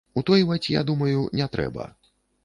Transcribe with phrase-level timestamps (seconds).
[0.19, 1.85] Утойваць, я думаю, не трэба.